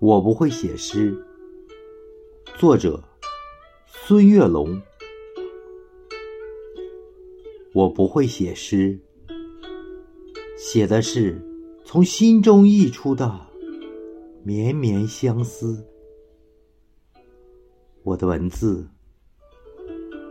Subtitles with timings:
[0.00, 1.14] 我不会写诗。
[2.58, 2.98] 作者：
[3.86, 4.80] 孙月龙。
[7.74, 8.98] 我不会写诗，
[10.56, 11.38] 写的是
[11.84, 13.38] 从心中溢出的
[14.42, 15.86] 绵绵相思。
[18.02, 18.88] 我的文字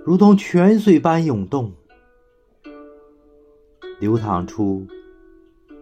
[0.04, 1.72] 如同泉水般涌动，
[4.00, 4.84] 流淌出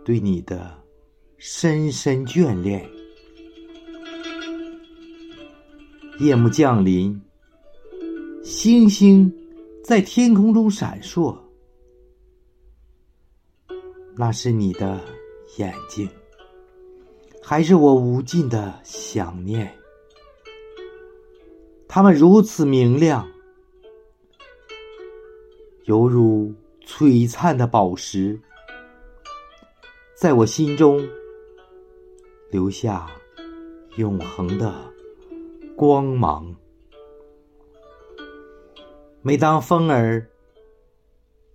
[0.04, 0.78] 对你的
[1.38, 2.86] 深深眷恋。
[6.20, 7.22] 夜幕降临，
[8.44, 9.32] 星星
[9.84, 11.38] 在天空中闪烁，
[14.16, 15.00] 那是你的
[15.58, 16.10] 眼睛，
[17.40, 19.72] 还是我无尽的想念？
[21.88, 23.28] 它们如此明亮，
[25.84, 26.52] 犹如
[26.84, 28.42] 璀璨的宝石，
[30.16, 31.08] 在我心中
[32.50, 33.08] 留下
[33.98, 34.97] 永恒的。
[35.78, 36.56] 光芒。
[39.22, 40.28] 每当风儿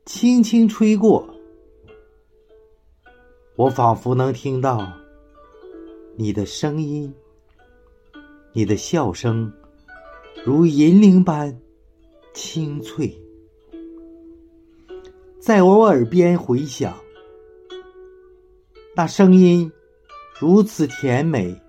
[0.07, 1.29] 轻轻吹过，
[3.57, 4.93] 我仿佛能听到
[6.15, 7.13] 你的声音，
[8.53, 9.53] 你的笑声
[10.47, 11.61] 如银铃般
[12.33, 13.13] 清脆，
[15.41, 16.97] 在我耳边回响。
[18.95, 19.73] 那声音
[20.39, 21.61] 如此甜美，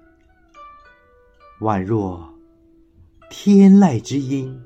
[1.59, 2.31] 宛若。
[3.45, 4.57] 天籁之音，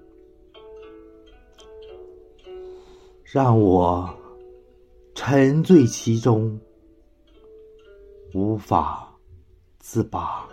[3.24, 4.16] 让我
[5.16, 6.62] 沉醉其中，
[8.36, 9.12] 无法
[9.80, 10.48] 自拔。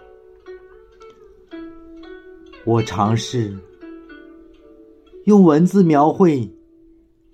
[2.64, 3.55] 我尝试
[5.25, 6.50] 用文字描绘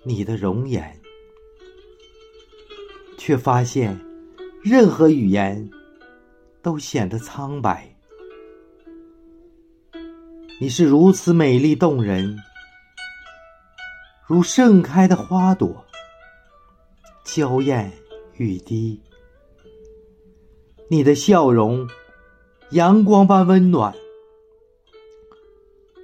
[0.03, 0.99] 你的容颜，
[3.17, 3.97] 却发现
[4.61, 5.69] 任何语言
[6.61, 7.90] 都显得苍白。
[10.61, 12.37] 你是如此美丽动人，
[14.27, 15.83] 如盛开的花朵，
[17.23, 17.91] 娇艳
[18.37, 19.01] 欲滴。
[20.87, 21.89] 你的笑容，
[22.73, 23.91] 阳光般温暖，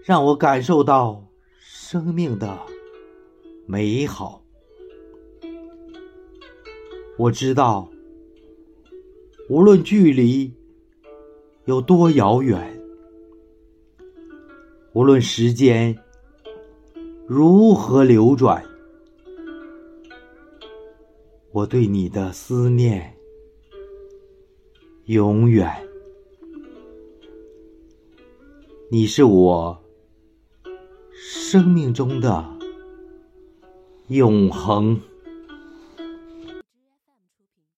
[0.03, 1.24] 让我感受到
[1.59, 2.57] 生命的
[3.68, 4.41] 美好。
[7.19, 7.88] 我知道，
[9.50, 10.51] 无论距离
[11.66, 12.75] 有多遥远。
[14.97, 15.96] 无论时间
[17.28, 18.66] 如何流转，
[21.52, 23.16] 我对你的思念
[25.06, 25.72] 永远。
[28.90, 29.80] 你是我
[31.12, 32.44] 生命中的
[34.07, 35.00] 永恒。